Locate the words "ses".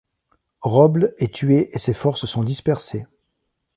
1.77-1.93